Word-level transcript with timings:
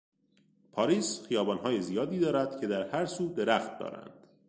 پاریس 0.71 1.25
خیابانهای 1.27 1.81
زیادی 1.81 2.19
دارد 2.19 2.61
که 2.61 2.67
در 2.67 2.89
هر 2.95 3.05
سو 3.05 3.33
درخت 3.33 3.79
دارند. 3.79 4.27